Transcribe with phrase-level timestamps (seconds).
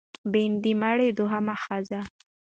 [0.31, 1.99] بن د مېړه دوهمه ښځه